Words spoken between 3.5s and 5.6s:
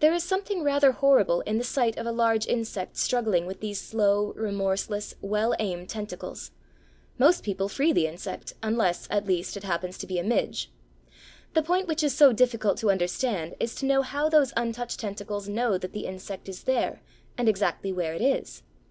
these slow, remorseless, well